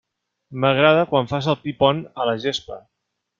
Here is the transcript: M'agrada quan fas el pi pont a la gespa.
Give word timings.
M'agrada 0.63 1.03
quan 1.11 1.29
fas 1.33 1.49
el 1.53 1.59
pi 1.67 1.75
pont 1.83 2.01
a 2.25 2.29
la 2.31 2.35
gespa. 2.47 2.81